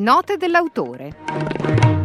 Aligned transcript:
Note 0.00 0.38
dell'autore. 0.38 1.99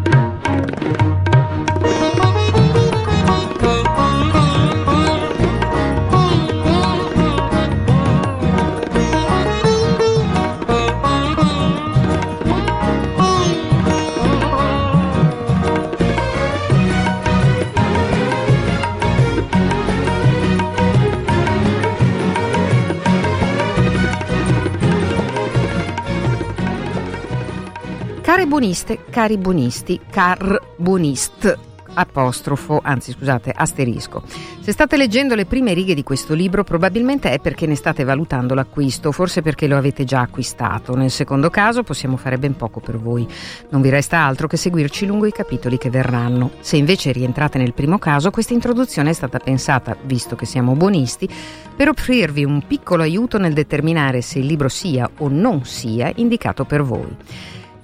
Care 28.35 28.47
buoniste, 28.47 28.99
cari 29.09 29.37
buonisti, 29.37 29.97
carbonist, 30.09 31.57
apostrofo, 31.93 32.81
anzi 32.83 33.13
scusate, 33.13 33.49
asterisco. 33.55 34.23
Se 34.59 34.73
state 34.73 34.97
leggendo 34.97 35.35
le 35.35 35.45
prime 35.45 35.73
righe 35.73 35.93
di 35.93 36.03
questo 36.03 36.33
libro 36.33 36.65
probabilmente 36.65 37.31
è 37.31 37.39
perché 37.39 37.65
ne 37.65 37.75
state 37.75 38.03
valutando 38.03 38.53
l'acquisto, 38.53 39.13
forse 39.13 39.41
perché 39.41 39.67
lo 39.67 39.77
avete 39.77 40.03
già 40.03 40.19
acquistato. 40.19 40.97
Nel 40.97 41.11
secondo 41.11 41.49
caso 41.49 41.83
possiamo 41.83 42.17
fare 42.17 42.37
ben 42.37 42.57
poco 42.57 42.81
per 42.81 42.97
voi. 42.97 43.25
Non 43.69 43.79
vi 43.79 43.87
resta 43.87 44.17
altro 44.19 44.47
che 44.47 44.57
seguirci 44.57 45.05
lungo 45.05 45.27
i 45.27 45.31
capitoli 45.31 45.77
che 45.77 45.89
verranno. 45.89 46.51
Se 46.59 46.75
invece 46.75 47.13
rientrate 47.13 47.57
nel 47.57 47.73
primo 47.73 47.97
caso, 47.99 48.31
questa 48.31 48.53
introduzione 48.53 49.11
è 49.11 49.13
stata 49.13 49.39
pensata, 49.39 49.95
visto 50.03 50.35
che 50.35 50.45
siamo 50.45 50.73
buonisti, 50.73 51.29
per 51.73 51.87
offrirvi 51.87 52.43
un 52.43 52.67
piccolo 52.67 53.03
aiuto 53.03 53.37
nel 53.37 53.53
determinare 53.53 54.19
se 54.19 54.39
il 54.39 54.45
libro 54.45 54.67
sia 54.67 55.09
o 55.19 55.29
non 55.29 55.63
sia 55.63 56.11
indicato 56.15 56.65
per 56.65 56.83
voi. 56.83 57.15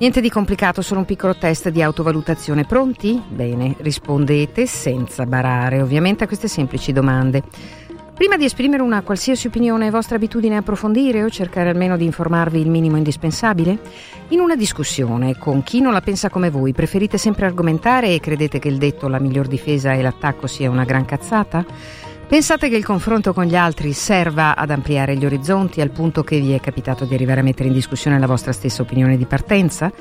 Niente 0.01 0.19
di 0.19 0.31
complicato, 0.31 0.81
solo 0.81 1.01
un 1.01 1.05
piccolo 1.05 1.35
test 1.35 1.69
di 1.69 1.83
autovalutazione. 1.83 2.63
Pronti? 2.63 3.21
Bene, 3.29 3.75
rispondete 3.81 4.65
senza 4.65 5.27
barare 5.27 5.79
ovviamente 5.79 6.23
a 6.23 6.27
queste 6.27 6.47
semplici 6.47 6.91
domande. 6.91 7.43
Prima 8.15 8.35
di 8.35 8.43
esprimere 8.43 8.81
una 8.81 9.03
qualsiasi 9.03 9.45
opinione, 9.45 9.85
è 9.85 9.91
vostra 9.91 10.15
abitudine 10.15 10.57
approfondire 10.57 11.23
o 11.23 11.29
cercare 11.29 11.69
almeno 11.69 11.97
di 11.97 12.05
informarvi 12.05 12.59
il 12.59 12.71
minimo 12.71 12.97
indispensabile? 12.97 13.77
In 14.29 14.39
una 14.39 14.55
discussione 14.55 15.37
con 15.37 15.61
chi 15.61 15.81
non 15.81 15.93
la 15.93 16.01
pensa 16.01 16.31
come 16.31 16.49
voi, 16.49 16.73
preferite 16.73 17.19
sempre 17.19 17.45
argomentare 17.45 18.11
e 18.11 18.19
credete 18.19 18.57
che 18.57 18.69
il 18.69 18.79
detto 18.79 19.07
la 19.07 19.19
miglior 19.19 19.45
difesa 19.45 19.93
e 19.93 20.01
l'attacco 20.01 20.47
sia 20.47 20.71
una 20.71 20.83
gran 20.83 21.05
cazzata? 21.05 21.63
Pensate 22.31 22.69
che 22.69 22.77
il 22.77 22.85
confronto 22.85 23.33
con 23.33 23.43
gli 23.43 23.57
altri 23.57 23.91
serva 23.91 24.55
ad 24.55 24.69
ampliare 24.69 25.17
gli 25.17 25.25
orizzonti 25.25 25.81
al 25.81 25.89
punto 25.89 26.23
che 26.23 26.39
vi 26.39 26.53
è 26.53 26.61
capitato 26.61 27.03
di 27.03 27.13
arrivare 27.13 27.41
a 27.41 27.43
mettere 27.43 27.67
in 27.67 27.73
discussione 27.73 28.17
la 28.19 28.25
vostra 28.25 28.53
stessa 28.53 28.83
opinione 28.83 29.17
di 29.17 29.25
partenza? 29.25 29.91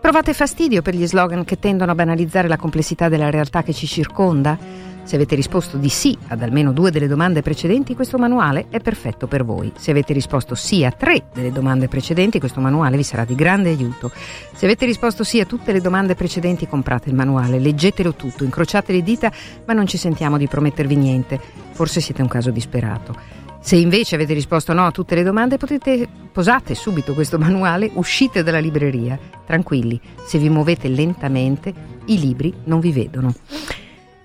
Provate 0.00 0.32
fastidio 0.32 0.80
per 0.80 0.94
gli 0.94 1.06
slogan 1.06 1.44
che 1.44 1.58
tendono 1.58 1.92
a 1.92 1.94
banalizzare 1.94 2.48
la 2.48 2.56
complessità 2.56 3.10
della 3.10 3.28
realtà 3.28 3.62
che 3.62 3.74
ci 3.74 3.86
circonda? 3.86 4.56
Se 5.04 5.16
avete 5.16 5.34
risposto 5.34 5.76
di 5.76 5.90
sì 5.90 6.16
ad 6.28 6.42
almeno 6.42 6.72
due 6.72 6.90
delle 6.90 7.06
domande 7.06 7.42
precedenti, 7.42 7.94
questo 7.94 8.16
manuale 8.16 8.66
è 8.70 8.80
perfetto 8.80 9.26
per 9.26 9.44
voi. 9.44 9.70
Se 9.76 9.90
avete 9.90 10.14
risposto 10.14 10.54
sì 10.54 10.82
a 10.82 10.90
tre 10.92 11.26
delle 11.34 11.52
domande 11.52 11.88
precedenti, 11.88 12.38
questo 12.38 12.60
manuale 12.60 12.96
vi 12.96 13.02
sarà 13.02 13.26
di 13.26 13.34
grande 13.34 13.68
aiuto. 13.68 14.10
Se 14.54 14.64
avete 14.64 14.86
risposto 14.86 15.22
sì 15.22 15.40
a 15.40 15.44
tutte 15.44 15.72
le 15.72 15.82
domande 15.82 16.14
precedenti, 16.14 16.66
comprate 16.66 17.10
il 17.10 17.14
manuale, 17.14 17.58
leggetelo 17.58 18.14
tutto, 18.14 18.44
incrociate 18.44 18.92
le 18.92 19.02
dita, 19.02 19.30
ma 19.66 19.74
non 19.74 19.86
ci 19.86 19.98
sentiamo 19.98 20.38
di 20.38 20.48
promettervi 20.48 20.96
niente. 20.96 21.38
Forse 21.72 22.00
siete 22.00 22.22
un 22.22 22.28
caso 22.28 22.50
disperato. 22.50 23.14
Se 23.60 23.76
invece 23.76 24.14
avete 24.14 24.32
risposto 24.32 24.72
no 24.72 24.86
a 24.86 24.90
tutte 24.90 25.14
le 25.14 25.22
domande, 25.22 25.58
potete 25.58 26.08
posate 26.32 26.74
subito 26.74 27.12
questo 27.12 27.38
manuale, 27.38 27.90
uscite 27.92 28.42
dalla 28.42 28.58
libreria. 28.58 29.18
Tranquilli, 29.44 30.00
se 30.26 30.38
vi 30.38 30.48
muovete 30.48 30.88
lentamente, 30.88 31.72
i 32.06 32.18
libri 32.18 32.52
non 32.64 32.80
vi 32.80 32.90
vedono. 32.90 33.34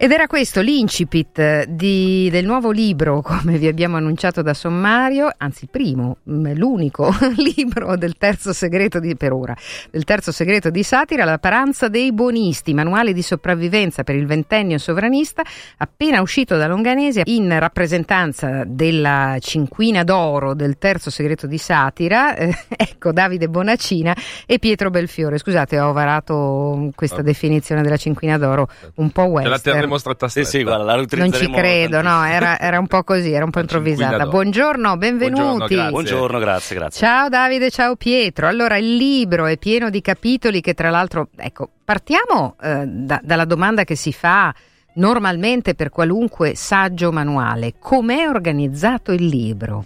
Ed 0.01 0.13
era 0.13 0.27
questo 0.27 0.61
l'incipit 0.61 1.65
di, 1.65 2.29
del 2.31 2.45
nuovo 2.45 2.71
libro, 2.71 3.19
come 3.21 3.57
vi 3.57 3.67
abbiamo 3.67 3.97
annunciato 3.97 4.41
da 4.41 4.53
sommario, 4.53 5.29
anzi 5.35 5.65
il 5.65 5.69
primo, 5.69 6.19
mm, 6.29 6.53
l'unico 6.53 7.13
libro 7.35 7.97
del 7.97 8.15
terzo 8.17 8.53
segreto 8.53 9.01
di, 9.01 9.17
per 9.17 9.33
ora, 9.33 9.53
del 9.91 10.05
terzo 10.05 10.31
segreto 10.31 10.69
di 10.69 10.83
satira, 10.83 11.25
La 11.25 11.37
paranza 11.37 11.89
dei 11.89 12.13
buonisti, 12.13 12.73
manuale 12.73 13.11
di 13.11 13.21
sopravvivenza 13.21 14.05
per 14.05 14.15
il 14.15 14.25
ventennio 14.25 14.77
sovranista, 14.77 15.43
appena 15.75 16.21
uscito 16.21 16.55
da 16.55 16.67
Longanese 16.67 17.23
in 17.25 17.59
rappresentanza 17.59 18.63
della 18.65 19.35
cinquina 19.41 20.05
d'oro 20.05 20.53
del 20.53 20.77
terzo 20.77 21.09
segreto 21.09 21.45
di 21.45 21.57
satira, 21.57 22.37
eh, 22.39 22.55
ecco 22.69 23.11
Davide 23.11 23.49
Bonacina 23.49 24.15
e 24.45 24.59
Pietro 24.59 24.91
Belfiore. 24.91 25.37
Scusate, 25.37 25.77
ho 25.77 25.91
varato 25.91 26.89
questa 26.95 27.21
definizione 27.21 27.81
della 27.81 27.97
cinquina 27.97 28.37
d'oro 28.37 28.69
un 28.95 29.09
po' 29.11 29.23
western 29.23 29.87
l'avremmo 29.89 29.97
stretta 29.97 30.27
Sì, 30.27 30.43
sì, 30.43 30.63
guarda, 30.63 30.83
la 30.83 30.95
non 30.95 31.31
ci 31.31 31.49
credo, 31.49 32.01
no, 32.01 32.23
era, 32.23 32.59
era, 32.59 32.79
un 32.79 32.87
po' 32.87 33.03
così, 33.03 33.31
era 33.31 33.43
un 33.43 33.51
po' 33.51 33.59
improvvisata. 33.59 34.27
Buongiorno, 34.27 34.97
benvenuti. 34.97 35.41
Buongiorno 35.41 35.67
grazie. 35.67 35.89
Buongiorno, 35.89 36.39
grazie, 36.39 36.75
grazie. 36.75 37.07
Ciao 37.07 37.29
Davide, 37.29 37.69
ciao 37.69 37.95
Pietro. 37.95 38.47
Allora, 38.47 38.77
il 38.77 38.95
libro 38.95 39.47
è 39.47 39.57
pieno 39.57 39.89
di 39.89 40.01
capitoli 40.01 40.61
che 40.61 40.73
tra 40.73 40.89
l'altro, 40.89 41.29
ecco, 41.35 41.69
partiamo 41.83 42.55
eh, 42.61 42.85
da, 42.85 43.19
dalla 43.23 43.45
domanda 43.45 43.83
che 43.83 43.95
si 43.95 44.13
fa 44.13 44.53
normalmente 44.93 45.75
per 45.75 45.89
qualunque 45.89 46.55
saggio 46.55 47.11
manuale. 47.11 47.75
Com'è 47.79 48.27
organizzato 48.27 49.11
il 49.11 49.25
libro? 49.25 49.85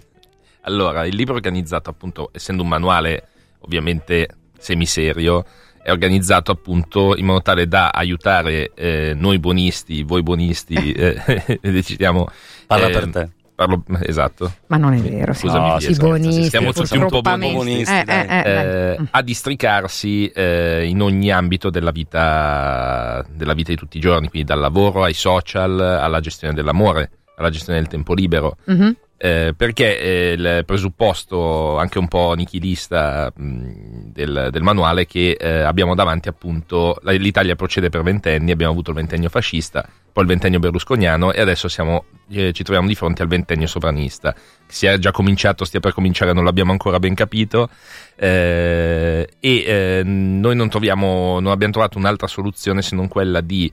Allora, 0.62 1.04
il 1.06 1.14
libro 1.14 1.34
è 1.34 1.36
organizzato 1.36 1.90
appunto, 1.90 2.30
essendo 2.32 2.62
un 2.62 2.68
manuale 2.68 3.28
ovviamente 3.60 4.28
semiserio, 4.58 5.44
è 5.84 5.90
organizzato 5.90 6.50
appunto 6.50 7.14
in 7.14 7.26
modo 7.26 7.42
tale 7.42 7.68
da 7.68 7.90
aiutare 7.90 8.72
eh, 8.74 9.12
noi 9.14 9.38
buonisti, 9.38 10.02
voi 10.02 10.22
buonisti, 10.22 10.74
eh, 10.92 11.20
decidiamo... 11.60 12.26
Parla 12.66 12.86
per 12.88 13.02
ehm, 13.02 13.10
te. 13.10 13.28
Parlo, 13.54 13.84
esatto. 14.00 14.50
Ma 14.68 14.78
non 14.78 14.94
è 14.94 14.98
vero, 14.98 15.34
Scusami, 15.34 15.68
no, 15.68 15.78
sì, 15.80 15.94
buonisti, 15.94 16.48
siamo 16.48 16.72
tutti 16.72 16.96
un 16.96 17.06
po' 17.06 17.20
buonisti, 17.20 17.92
eh, 17.92 18.04
eh, 18.08 18.26
eh, 18.28 18.50
eh, 18.50 18.98
a 19.10 19.20
districarsi 19.20 20.26
eh, 20.28 20.86
in 20.86 21.02
ogni 21.02 21.30
ambito 21.30 21.68
della 21.68 21.90
vita, 21.90 23.22
della 23.30 23.52
vita 23.52 23.70
di 23.70 23.76
tutti 23.76 23.98
i 23.98 24.00
giorni, 24.00 24.30
quindi 24.30 24.48
dal 24.48 24.60
lavoro 24.60 25.04
ai 25.04 25.12
social, 25.12 25.78
alla 25.78 26.20
gestione 26.20 26.54
dell'amore, 26.54 27.10
alla 27.36 27.50
gestione 27.50 27.78
del 27.78 27.88
tempo 27.88 28.14
libero. 28.14 28.56
Mm-hmm. 28.70 28.90
Eh, 29.24 29.54
perché 29.56 29.98
eh, 29.98 30.32
il 30.32 30.64
presupposto 30.66 31.78
anche 31.78 31.98
un 31.98 32.08
po' 32.08 32.34
nichilista 32.34 33.32
mh, 33.34 34.12
del, 34.12 34.48
del, 34.52 34.62
manuale 34.62 35.02
è 35.02 35.06
che 35.06 35.30
eh, 35.40 35.62
abbiamo 35.62 35.94
davanti 35.94 36.28
appunto 36.28 37.00
l'Italia 37.04 37.56
procede 37.56 37.88
per 37.88 38.02
ventenni, 38.02 38.50
abbiamo 38.50 38.72
avuto 38.72 38.90
il 38.90 38.96
ventennio 38.96 39.30
fascista, 39.30 39.88
poi 40.12 40.24
il 40.24 40.28
ventennio 40.28 40.58
berlusconiano 40.58 41.32
e 41.32 41.40
adesso 41.40 41.68
siamo, 41.68 42.04
eh, 42.28 42.52
ci 42.52 42.62
troviamo 42.64 42.86
di 42.86 42.94
fronte 42.94 43.22
al 43.22 43.28
ventennio 43.28 43.66
sovranista. 43.66 44.34
Si 44.66 44.84
è 44.84 44.98
già 44.98 45.10
cominciato, 45.10 45.64
stia 45.64 45.80
per 45.80 45.94
cominciare, 45.94 46.34
non 46.34 46.44
l'abbiamo 46.44 46.72
ancora 46.72 46.98
ben 46.98 47.14
capito 47.14 47.70
eh, 48.16 49.26
e 49.40 50.02
noi 50.04 50.54
non, 50.54 50.68
troviamo, 50.68 51.40
non 51.40 51.50
abbiamo 51.50 51.72
trovato 51.72 51.96
un'altra 51.96 52.26
soluzione 52.26 52.82
se 52.82 52.94
non 52.94 53.08
quella 53.08 53.40
di 53.40 53.72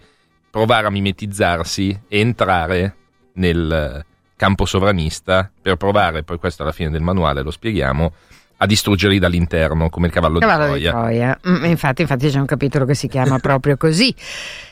provare 0.50 0.88
a 0.88 0.91
mimetizzarsi 0.91 2.03
e 2.07 2.19
entrare 2.22 2.95
nel 3.34 4.06
campo 4.41 4.66
sovranista 4.66 5.52
per 5.62 5.75
provare, 5.75 6.24
poi 6.24 6.40
questo 6.40 6.63
alla 6.63 6.72
fine 6.72 6.90
del 6.90 7.03
manuale 7.03 7.44
lo 7.44 7.52
spieghiamo, 7.52 8.12
a 8.57 8.66
distruggerli 8.66 9.19
dall'interno 9.19 9.88
come 9.91 10.07
il 10.07 10.13
cavallo, 10.13 10.40
cavallo 10.40 10.74
di 10.74 10.81
Troia. 10.81 10.91
Di 10.91 10.97
Troia. 10.97 11.40
Mm, 11.47 11.66
infatti, 11.66 12.02
infatti 12.02 12.28
c'è 12.28 12.40
un 12.40 12.47
capitolo 12.47 12.85
che 12.85 12.96
si 12.96 13.07
chiama 13.07 13.38
proprio 13.40 13.78
così. 13.78 14.16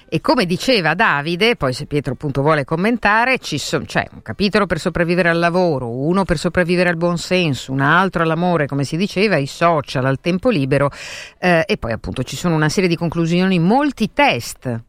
E 0.09 0.21
come 0.21 0.47
diceva 0.47 0.95
Davide, 0.95 1.55
poi 1.55 1.73
se 1.73 1.85
Pietro 1.85 2.13
appunto 2.13 2.41
vuole 2.41 2.65
commentare, 2.65 3.37
ci 3.37 3.59
so, 3.59 3.79
c'è 3.81 4.07
un 4.11 4.23
capitolo 4.23 4.65
per 4.65 4.79
sopravvivere 4.79 5.29
al 5.29 5.37
lavoro, 5.37 5.87
uno 5.87 6.23
per 6.23 6.39
sopravvivere 6.39 6.89
al 6.89 6.97
buonsenso, 6.97 7.71
un 7.71 7.81
altro 7.81 8.23
all'amore, 8.23 8.65
come 8.65 8.83
si 8.85 8.97
diceva, 8.97 9.35
ai 9.35 9.45
social, 9.45 10.03
al 10.03 10.19
tempo 10.19 10.49
libero 10.49 10.89
eh, 11.37 11.63
e 11.67 11.77
poi 11.77 11.91
appunto 11.91 12.23
ci 12.23 12.35
sono 12.35 12.55
una 12.55 12.69
serie 12.69 12.89
di 12.89 12.95
conclusioni, 12.95 13.59
molti 13.59 14.11
test 14.13 14.87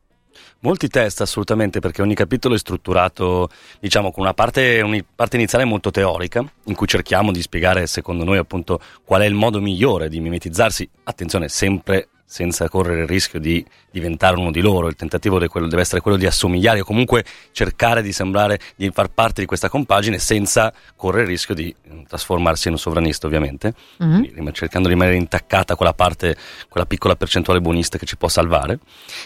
Molti 0.60 0.88
test 0.88 1.20
assolutamente 1.20 1.80
perché 1.80 2.02
ogni 2.02 2.14
capitolo 2.14 2.54
è 2.54 2.58
strutturato 2.58 3.48
diciamo 3.80 4.12
con 4.12 4.22
una 4.22 4.34
parte, 4.34 4.80
una 4.82 5.02
parte, 5.14 5.36
iniziale 5.36 5.64
molto 5.64 5.90
teorica 5.90 6.44
in 6.64 6.74
cui 6.74 6.86
cerchiamo 6.86 7.32
di 7.32 7.40
spiegare 7.40 7.86
secondo 7.86 8.24
noi 8.24 8.38
appunto 8.38 8.80
qual 9.04 9.22
è 9.22 9.26
il 9.26 9.34
modo 9.34 9.60
migliore 9.60 10.08
di 10.08 10.20
mimetizzarsi, 10.20 10.88
attenzione 11.04 11.48
sempre 11.48 12.08
senza 12.30 12.68
correre 12.68 13.00
il 13.00 13.08
rischio 13.08 13.40
di 13.40 13.64
diventare 13.90 14.36
uno 14.36 14.52
di 14.52 14.60
loro. 14.60 14.86
Il 14.86 14.94
tentativo 14.94 15.40
deve 15.40 15.80
essere 15.80 16.00
quello 16.00 16.16
di 16.16 16.26
assomigliare 16.26 16.80
o 16.80 16.84
comunque 16.84 17.24
cercare 17.50 18.02
di 18.02 18.12
sembrare 18.12 18.60
di 18.76 18.88
far 18.92 19.08
parte 19.08 19.40
di 19.40 19.48
questa 19.48 19.68
compagine 19.68 20.20
senza 20.20 20.72
correre 20.94 21.24
il 21.24 21.28
rischio 21.30 21.56
di 21.56 21.74
mm, 21.92 22.02
trasformarsi 22.06 22.68
in 22.68 22.74
un 22.74 22.78
sovranista, 22.78 23.26
ovviamente, 23.26 23.74
mm-hmm. 24.02 24.48
cercando 24.52 24.86
di 24.86 24.94
rimanere 24.94 25.16
intaccata 25.16 25.74
quella 25.74 25.92
parte, 25.92 26.36
quella 26.68 26.86
piccola 26.86 27.16
percentuale 27.16 27.60
buonista 27.60 27.98
che 27.98 28.06
ci 28.06 28.16
può 28.16 28.28
salvare. 28.28 28.78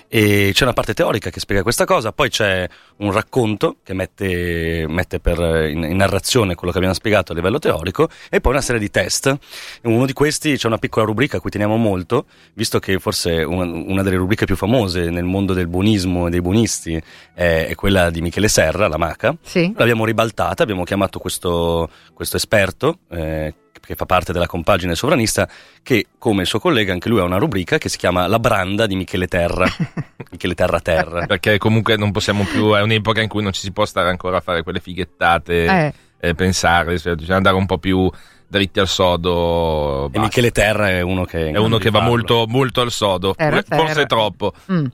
E 0.08 0.52
c'è 0.54 0.64
una 0.64 0.72
parte 0.72 0.94
teorica 0.94 1.28
che 1.28 1.40
spiega 1.40 1.62
questa 1.62 1.84
cosa, 1.84 2.10
poi 2.12 2.30
c'è 2.30 2.66
un 2.96 3.12
racconto 3.12 3.76
che 3.82 3.92
mette, 3.92 4.86
mette 4.88 5.20
per, 5.20 5.68
in, 5.68 5.82
in, 5.84 5.96
narrazione 5.96 6.54
quello 6.54 6.72
che 6.72 6.78
abbiamo 6.78 6.96
spiegato 6.96 7.32
a 7.32 7.34
livello 7.34 7.58
teorico 7.58 8.08
e 8.30 8.40
poi 8.40 8.52
una 8.52 8.62
serie 8.62 8.80
di 8.80 8.90
test. 8.90 9.36
Uno 9.82 10.06
di 10.06 10.14
questi 10.14 10.56
c'è 10.56 10.68
una 10.68 10.78
piccola 10.78 11.04
rubrica 11.04 11.36
a 11.36 11.40
cui 11.40 11.50
teniamo 11.50 11.76
molto, 11.76 12.24
visto 12.54 12.78
che 12.78 12.93
forse 12.98 13.42
una, 13.42 13.64
una 13.64 14.02
delle 14.02 14.16
rubriche 14.16 14.44
più 14.44 14.56
famose 14.56 15.10
nel 15.10 15.24
mondo 15.24 15.52
del 15.52 15.66
buonismo 15.66 16.26
e 16.26 16.30
dei 16.30 16.40
buonisti 16.40 17.00
è, 17.34 17.66
è 17.68 17.74
quella 17.74 18.10
di 18.10 18.20
Michele 18.20 18.48
Serra, 18.48 18.88
la 18.88 18.98
Maca. 18.98 19.36
Sì. 19.42 19.72
L'abbiamo 19.76 20.04
ribaltata, 20.04 20.62
abbiamo 20.62 20.84
chiamato 20.84 21.18
questo, 21.18 21.88
questo 22.12 22.36
esperto. 22.36 22.98
Eh, 23.10 23.54
che 23.84 23.94
fa 23.94 24.06
parte 24.06 24.32
della 24.32 24.46
compagine 24.46 24.94
sovranista, 24.94 25.48
che 25.82 26.06
come 26.18 26.42
il 26.42 26.48
suo 26.48 26.58
collega 26.58 26.92
anche 26.92 27.08
lui 27.08 27.20
ha 27.20 27.24
una 27.24 27.36
rubrica 27.36 27.78
che 27.78 27.88
si 27.88 27.98
chiama 27.98 28.26
La 28.26 28.38
branda 28.38 28.86
di 28.86 28.96
Michele 28.96 29.26
Terra. 29.26 29.66
Michele 30.30 30.54
Terra 30.54 30.80
Terra. 30.80 31.26
Perché 31.26 31.58
comunque 31.58 31.96
non 31.96 32.10
possiamo 32.10 32.44
più, 32.44 32.72
è 32.74 32.80
un'epoca 32.80 33.20
in 33.20 33.28
cui 33.28 33.42
non 33.42 33.52
ci 33.52 33.60
si 33.60 33.72
può 33.72 33.84
stare 33.84 34.08
ancora 34.08 34.38
a 34.38 34.40
fare 34.40 34.62
quelle 34.62 34.80
fighettate, 34.80 35.64
eh. 35.64 35.92
Eh, 36.18 36.34
pensare, 36.34 36.98
cioè, 36.98 37.14
bisogna 37.14 37.36
andare 37.36 37.56
un 37.56 37.66
po' 37.66 37.76
più 37.76 38.10
dritti 38.54 38.78
al 38.78 38.86
sodo. 38.86 40.08
E 40.12 40.18
Michele 40.18 40.52
Terra 40.52 40.88
è 40.88 41.00
uno 41.00 41.24
che, 41.24 41.50
è 41.50 41.58
uno 41.58 41.78
che 41.78 41.90
va 41.90 42.00
molto, 42.00 42.44
molto, 42.46 42.80
al 42.80 42.92
sodo, 42.92 43.34
terra, 43.34 43.62
forse 43.66 43.94
terra. 43.94 44.06
troppo. 44.06 44.52
Mm. 44.70 44.86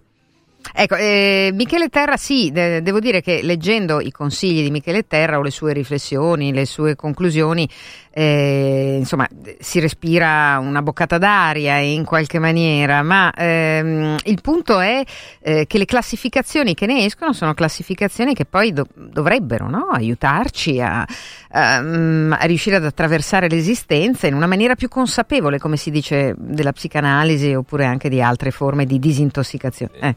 Ecco, 0.73 0.95
eh, 0.97 1.51
Michele 1.53 1.89
Terra 1.89 2.17
sì, 2.17 2.51
de- 2.53 2.83
devo 2.83 3.01
dire 3.01 3.21
che 3.21 3.41
leggendo 3.43 4.01
i 4.01 4.11
consigli 4.11 4.63
di 4.63 4.71
Michele 4.71 5.07
Terra 5.07 5.39
o 5.39 5.43
le 5.43 5.51
sue 5.51 5.73
riflessioni, 5.73 6.53
le 6.53 6.65
sue 6.65 6.97
conclusioni, 6.97 7.69
eh, 8.13 8.97
insomma, 8.99 9.29
si 9.59 9.79
respira 9.79 10.59
una 10.59 10.83
boccata 10.83 11.17
d'aria 11.17 11.77
in 11.77 12.05
qualche 12.05 12.39
maniera, 12.39 13.03
ma 13.03 13.33
ehm, 13.33 14.17
il 14.25 14.41
punto 14.41 14.81
è 14.81 15.03
eh, 15.41 15.67
che 15.67 15.79
le 15.79 15.85
classificazioni 15.85 16.75
che 16.75 16.87
ne 16.87 17.05
escono 17.05 17.33
sono 17.33 17.55
classificazioni 17.55 18.35
che 18.35 18.47
poi 18.47 18.73
do- 18.73 18.87
dovrebbero 18.95 19.69
no? 19.69 19.89
aiutarci 19.93 20.81
a, 20.81 21.07
a, 21.51 21.77
a, 21.77 22.45
riuscire 22.47 22.77
ad 22.77 22.85
attraversare 22.85 23.49
l'esistenza 23.49 24.27
in 24.27 24.35
una 24.35 24.47
maniera 24.47 24.75
più 24.75 24.89
consapevole, 24.89 25.59
come 25.59 25.77
si 25.77 25.91
dice 25.91 26.35
della 26.37 26.73
psicanalisi 26.73 27.55
oppure 27.55 27.85
anche 27.85 28.09
di 28.09 28.21
altre 28.21 28.51
forme 28.51 28.87
di 28.87 28.99
disintossicazione. 28.99 29.93
Eh. 30.01 30.15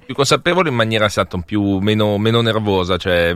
In 0.69 0.75
maniera 0.75 1.05
esatto, 1.05 1.41
più, 1.45 1.79
meno, 1.79 2.17
meno 2.17 2.41
nervosa, 2.41 2.97
cioè 2.97 3.33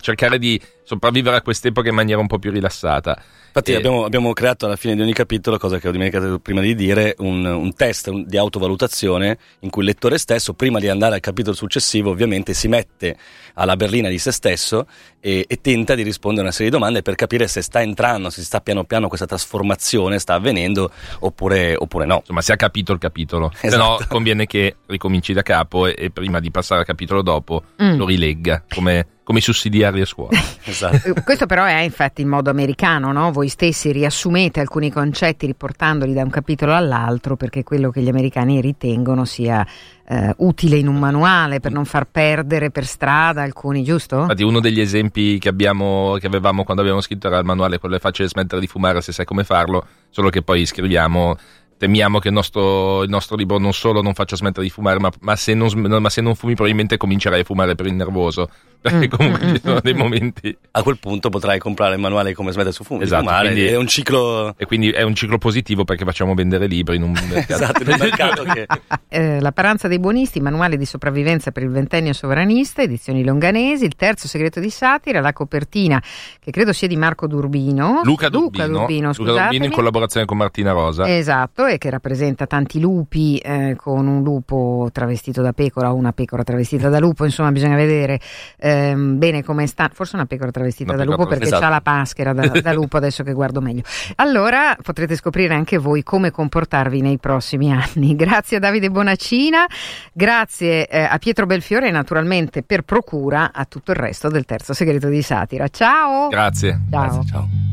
cercare 0.00 0.38
di 0.38 0.60
sopravvivere 0.86 1.36
a 1.36 1.42
quest'epoca 1.42 1.88
in 1.88 1.94
maniera 1.96 2.20
un 2.20 2.28
po' 2.28 2.38
più 2.38 2.52
rilassata. 2.52 3.20
Infatti 3.48 3.72
e... 3.72 3.76
abbiamo, 3.76 4.04
abbiamo, 4.04 4.32
creato 4.32 4.66
alla 4.66 4.76
fine 4.76 4.94
di 4.94 5.00
ogni 5.00 5.12
capitolo, 5.12 5.58
cosa 5.58 5.78
che 5.78 5.88
ho 5.88 5.90
dimenticato 5.90 6.38
prima 6.38 6.60
di 6.60 6.74
dire, 6.74 7.14
un, 7.18 7.44
un 7.44 7.74
test 7.74 8.10
di 8.10 8.36
autovalutazione 8.36 9.38
in 9.60 9.70
cui 9.70 9.82
il 9.82 9.88
lettore 9.88 10.18
stesso, 10.18 10.52
prima 10.52 10.78
di 10.78 10.88
andare 10.88 11.16
al 11.16 11.20
capitolo 11.20 11.56
successivo, 11.56 12.10
ovviamente 12.10 12.54
si 12.54 12.68
mette 12.68 13.16
alla 13.54 13.74
berlina 13.74 14.08
di 14.08 14.18
se 14.18 14.30
stesso 14.30 14.86
e, 15.20 15.44
e, 15.48 15.60
tenta 15.60 15.94
di 15.94 16.02
rispondere 16.02 16.42
a 16.42 16.44
una 16.44 16.52
serie 16.52 16.70
di 16.70 16.76
domande 16.76 17.02
per 17.02 17.14
capire 17.14 17.48
se 17.48 17.62
sta 17.62 17.80
entrando, 17.80 18.30
se 18.30 18.42
sta 18.42 18.60
piano 18.60 18.84
piano 18.84 19.08
questa 19.08 19.26
trasformazione 19.26 20.18
sta 20.18 20.34
avvenendo 20.34 20.90
oppure, 21.20 21.74
oppure 21.76 22.04
no. 22.04 22.18
Insomma, 22.18 22.42
se 22.42 22.52
ha 22.52 22.56
capito 22.56 22.92
il 22.92 22.98
capitolo, 22.98 23.50
esatto. 23.50 23.70
se 23.70 23.76
no 23.76 23.98
conviene 24.06 24.46
che 24.46 24.76
ricominci 24.86 25.32
da 25.32 25.42
capo 25.42 25.86
e, 25.86 25.94
e, 25.96 26.10
prima 26.10 26.38
di 26.38 26.50
passare 26.50 26.80
al 26.80 26.86
capitolo 26.86 27.22
dopo 27.22 27.62
mm. 27.82 27.96
lo 27.96 28.04
rilegga 28.04 28.62
come 28.68 29.06
come 29.26 29.40
i 29.40 29.42
sussidiari 29.42 30.00
a 30.00 30.06
scuola. 30.06 30.38
esatto. 30.62 31.12
Questo 31.24 31.46
però 31.46 31.64
è 31.64 31.80
infatti 31.80 32.20
il 32.20 32.28
modo 32.28 32.48
americano, 32.48 33.10
no? 33.10 33.32
Voi 33.32 33.48
stessi 33.48 33.90
riassumete 33.90 34.60
alcuni 34.60 34.88
concetti 34.88 35.46
riportandoli 35.46 36.12
da 36.12 36.22
un 36.22 36.30
capitolo 36.30 36.76
all'altro 36.76 37.34
perché 37.34 37.64
quello 37.64 37.90
che 37.90 38.02
gli 38.02 38.08
americani 38.08 38.60
ritengono 38.60 39.24
sia 39.24 39.66
eh, 40.06 40.32
utile 40.38 40.76
in 40.76 40.86
un 40.86 41.00
manuale 41.00 41.58
per 41.58 41.72
non 41.72 41.84
far 41.84 42.06
perdere 42.06 42.70
per 42.70 42.86
strada 42.86 43.42
alcuni, 43.42 43.82
giusto? 43.82 44.20
Infatti 44.20 44.44
uno 44.44 44.60
degli 44.60 44.78
esempi 44.78 45.40
che, 45.40 45.48
abbiamo, 45.48 46.16
che 46.20 46.28
avevamo 46.28 46.62
quando 46.62 46.82
abbiamo 46.82 47.00
scritto 47.00 47.26
era 47.26 47.38
il 47.38 47.44
manuale, 47.44 47.80
quello 47.80 47.96
è 47.96 47.98
facile 47.98 48.28
smettere 48.28 48.60
di 48.60 48.68
fumare 48.68 49.00
se 49.00 49.10
sai 49.10 49.24
come 49.24 49.42
farlo, 49.42 49.84
solo 50.08 50.28
che 50.28 50.42
poi 50.42 50.64
scriviamo 50.64 51.36
temiamo 51.76 52.18
che 52.18 52.28
il 52.28 52.34
nostro, 52.34 53.02
il 53.02 53.08
nostro, 53.08 53.36
libro 53.36 53.58
non 53.58 53.72
solo 53.72 54.02
non 54.02 54.14
faccia 54.14 54.36
smettere 54.36 54.64
di 54.64 54.70
fumare, 54.70 54.98
ma, 54.98 55.10
ma, 55.20 55.36
se 55.36 55.54
non, 55.54 55.68
ma, 55.74 56.10
se 56.10 56.20
non, 56.20 56.34
fumi 56.34 56.54
probabilmente 56.54 56.96
comincerai 56.96 57.40
a 57.40 57.44
fumare 57.44 57.74
per 57.74 57.86
il 57.86 57.94
nervoso. 57.94 58.48
Perché 58.86 59.06
mm, 59.06 59.10
comunque 59.10 59.40
ci 59.48 59.60
sono 59.64 59.80
dei 59.80 59.94
mm. 59.94 59.98
momenti. 59.98 60.56
A 60.72 60.82
quel 60.82 60.98
punto 60.98 61.28
potrai 61.28 61.58
comprare 61.58 61.94
il 61.94 62.00
manuale 62.00 62.34
come 62.34 62.52
smettere 62.52 62.72
su 62.72 62.84
fum- 62.84 63.02
esatto, 63.02 63.24
fumare. 63.24 63.50
Quindi, 63.50 63.66
è 63.66 63.76
un 63.76 63.86
ciclo. 63.88 64.54
E 64.56 64.66
quindi 64.66 64.90
è 64.90 65.02
un 65.02 65.14
ciclo 65.14 65.38
positivo 65.38 65.84
perché 65.84 66.04
facciamo 66.04 66.34
vendere 66.34 66.66
libri 66.66 66.96
in 66.96 67.02
un 67.02 67.12
mercato. 67.28 67.52
esatto, 67.52 67.82
in 67.82 67.88
un 67.88 67.96
mercato 67.98 68.42
che... 68.44 68.66
eh, 69.08 69.40
La 69.40 69.50
paranza 69.50 69.88
dei 69.88 69.98
buonisti, 69.98 70.40
manuale 70.40 70.76
di 70.76 70.84
sopravvivenza 70.84 71.50
per 71.50 71.64
il 71.64 71.70
ventennio 71.70 72.12
sovranista, 72.12 72.82
edizioni 72.82 73.24
longanesi, 73.24 73.84
il 73.84 73.96
terzo 73.96 74.28
segreto 74.28 74.60
di 74.60 74.70
satira, 74.70 75.20
la 75.20 75.32
copertina 75.32 76.00
che 76.38 76.50
credo 76.52 76.72
sia 76.72 76.86
di 76.86 76.96
Marco 76.96 77.26
Durbino. 77.26 78.02
Luca 78.04 78.28
Durbino. 78.28 78.66
Luca 78.66 78.78
Durbino, 78.78 79.12
Luca 79.16 79.32
Durbino 79.32 79.64
in 79.64 79.72
collaborazione 79.72 80.26
con 80.26 80.36
Martina 80.36 80.70
Rosa. 80.72 81.08
Esatto, 81.08 81.65
e 81.66 81.78
che 81.78 81.90
rappresenta 81.90 82.46
tanti 82.46 82.80
lupi 82.80 83.38
eh, 83.38 83.74
con 83.76 84.06
un 84.06 84.22
lupo 84.22 84.88
travestito 84.92 85.42
da 85.42 85.52
pecora 85.52 85.92
o 85.92 85.96
una 85.96 86.12
pecora 86.12 86.42
travestita 86.42 86.88
da 86.88 86.98
lupo, 86.98 87.24
insomma 87.24 87.52
bisogna 87.52 87.76
vedere 87.76 88.20
ehm, 88.58 89.18
bene 89.18 89.42
come 89.42 89.66
sta, 89.66 89.90
forse 89.92 90.16
una 90.16 90.26
pecora 90.26 90.50
travestita 90.50 90.92
una 90.92 91.04
da 91.04 91.10
lupo 91.10 91.26
perché 91.26 91.44
esatto. 91.44 91.64
ha 91.64 91.68
la 91.68 91.80
paschera 91.80 92.32
da, 92.32 92.46
da, 92.46 92.72
lupo 92.74 92.96
adesso 92.96 93.22
che 93.22 93.32
guardo 93.32 93.60
meglio. 93.60 93.82
Allora 94.16 94.76
potrete 94.80 95.16
scoprire 95.16 95.54
anche 95.54 95.78
voi 95.78 96.02
come 96.02 96.30
comportarvi 96.30 97.00
nei 97.00 97.18
prossimi 97.18 97.72
anni. 97.72 98.14
Grazie 98.16 98.58
a 98.58 98.60
Davide 98.60 98.90
Bonacina, 98.90 99.66
grazie 100.12 100.86
eh, 100.86 101.02
a 101.02 101.18
Pietro 101.18 101.46
Belfiore 101.46 101.88
e 101.88 101.90
naturalmente 101.90 102.62
per 102.62 102.82
procura 102.82 103.52
a 103.52 103.64
tutto 103.64 103.90
il 103.92 103.96
resto 103.96 104.28
del 104.28 104.44
terzo 104.44 104.72
segreto 104.72 105.08
di 105.08 105.22
satira. 105.22 105.68
Ciao! 105.68 106.28
Grazie. 106.28 106.80
Ciao. 106.90 107.02
Grazie, 107.02 107.24
ciao. 107.30 107.65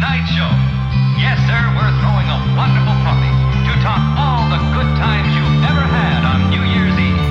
Midnight 0.00 0.24
Show. 0.32 0.48
Yes, 1.20 1.36
sir, 1.44 1.60
we're 1.76 1.92
throwing 2.00 2.24
a 2.24 2.40
wonderful 2.56 2.96
party 3.04 3.28
to 3.68 3.72
top 3.84 4.00
all 4.16 4.48
the 4.48 4.56
good 4.72 4.96
times 4.96 5.28
you've 5.36 5.60
ever 5.60 5.84
had 5.84 6.24
on 6.24 6.48
New 6.48 6.64
Year's 6.64 6.96
Eve. 6.96 7.28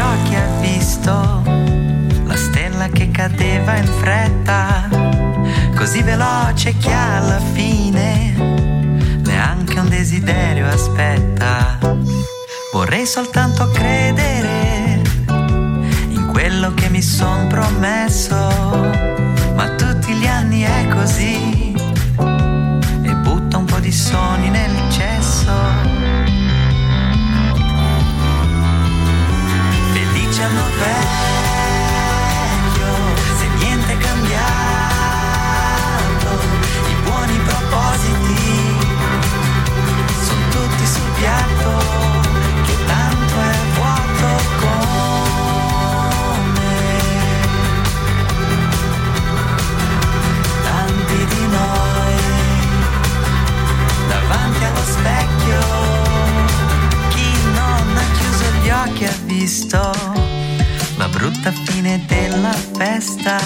Occhi 0.00 0.34
ha 0.34 0.46
visto 0.60 1.42
la 2.24 2.36
stella 2.36 2.88
che 2.88 3.10
cadeva 3.10 3.76
in 3.76 3.86
fretta, 3.86 4.88
così 5.74 6.02
veloce 6.02 6.74
che 6.78 6.92
alla 6.92 7.38
fine 7.38 8.51
desiderio 10.02 10.66
aspetta. 10.66 11.78
Vorrei 12.72 13.06
soltanto 13.06 13.70
credere 13.70 15.00
in 16.08 16.26
quello 16.32 16.74
che 16.74 16.88
mi 16.88 17.00
son 17.00 17.46
promesso, 17.46 18.34
ma 19.54 19.68
tutti 19.76 20.12
gli 20.14 20.26
anni 20.26 20.62
è 20.62 20.88
così 20.88 21.71
brutta 61.42 61.50
fine 61.50 62.04
della 62.06 62.52
festa 62.52 63.36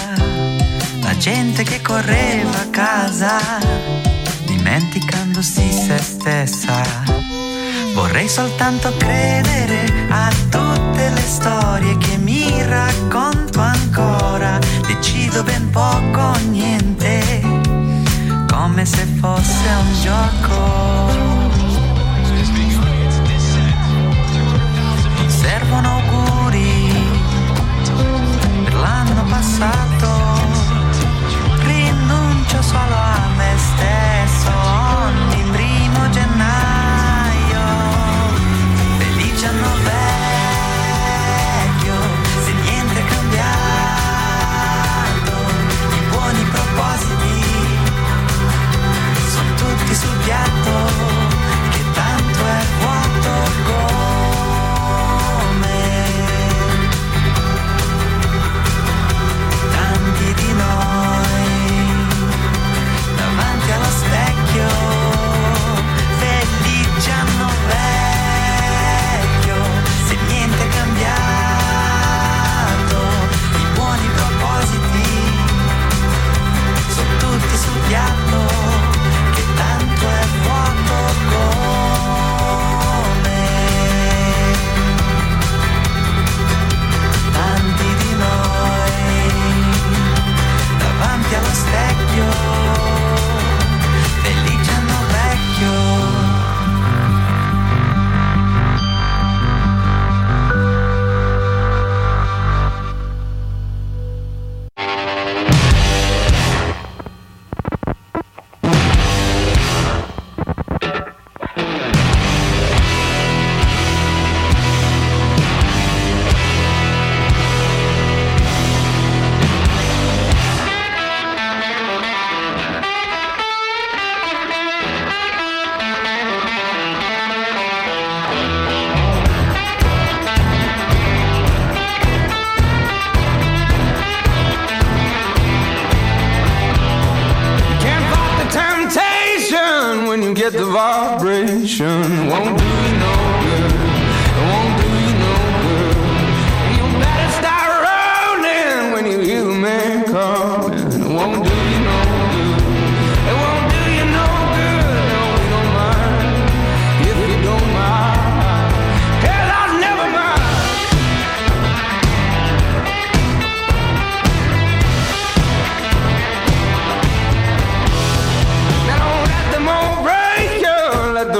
la 1.01 1.17
gente 1.17 1.63
che 1.63 1.81
correva 1.81 2.59
a 2.59 2.67
casa 2.69 3.39
di 4.45 4.55
me 4.57 4.77
dimenticandosi 4.77 5.71
se 5.71 5.97
stessa. 5.97 6.83
Vorrei 7.93 8.27
soltanto 8.27 8.93
credere 8.97 9.91
a 10.09 10.29
tutte 10.49 11.09
le 11.09 11.21
storie 11.21 11.97
che 11.97 12.17
mi 12.17 12.63
racconto 12.63 13.59
ancora. 13.59 14.59
Decido 14.85 15.41
ben 15.43 15.69
poco 15.71 16.19
o 16.19 16.37
niente, 16.49 17.41
come 18.47 18.85
se 18.85 19.05
fosse 19.19 19.69
un 19.79 20.01
gioco. 20.01 20.46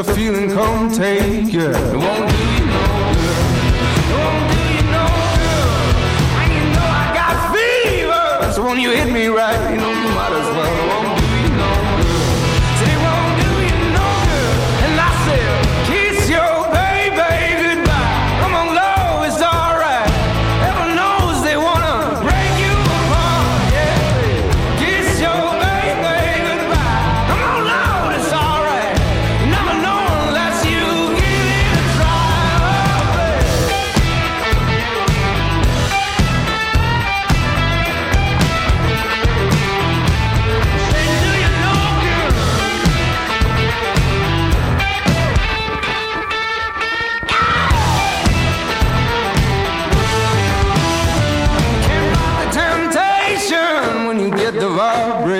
The 0.03 0.13
feeling 0.13 0.47
come 0.51 0.91
take 0.91 1.51
you. 1.51 1.61
It 1.61 1.73
won't 1.73 2.29
do 2.29 2.37
you 2.37 2.65
no 2.67 2.83
good. 3.17 3.45
It 3.97 4.17
won't 4.21 4.51
do 4.51 4.59
you 4.75 4.83
no 4.93 5.05
good. 5.41 5.93
When 6.37 6.49
you 6.53 6.65
know 6.75 6.85
I 6.85 7.05
got 7.17 7.35
fever, 7.55 8.53
so 8.53 8.63
when 8.63 8.79
you 8.79 8.91
hit 8.91 9.11
me 9.11 9.25
right, 9.25 9.59
you 9.71 9.77
know 9.77 9.89
you 9.89 10.09
might 10.13 10.33
as 10.33 10.55
well. 10.55 10.86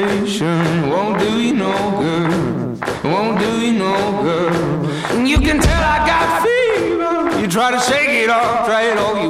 Vibration. 0.02 0.90
Won't 0.90 1.20
do 1.20 1.42
you 1.42 1.54
no 1.54 1.74
good. 2.00 3.04
Won't 3.04 3.40
do 3.40 3.62
you 3.66 3.74
no 3.74 4.22
good. 4.22 5.28
You 5.28 5.40
can 5.40 5.60
tell 5.60 5.84
I 5.84 5.98
got 6.06 6.44
fever. 6.44 7.42
You 7.42 7.48
try 7.48 7.72
to 7.72 7.80
shake 7.80 8.10
it 8.10 8.30
off, 8.30 8.66
try 8.66 8.84
it 8.84 8.98
all 8.98 9.27